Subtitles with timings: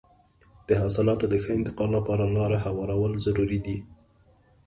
[0.67, 3.77] د حاصلاتو د ښه انتقال لپاره لاره هوارول ضروري دي.